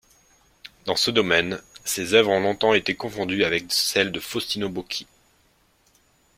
[0.85, 5.05] Dans ce domaine, ses œuvres ont été longtemps confondues avec celles de Faustino Bocchi.